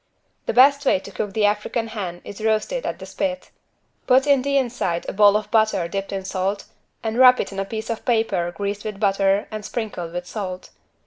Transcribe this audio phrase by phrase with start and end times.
[0.47, 3.51] The best way to cook the African hen is roasted at the spit.
[4.07, 6.65] Put in the inside a ball of butter dipped in salt
[7.03, 10.71] and wrap it in a piece of paper greased with butter and sprinkled with salt.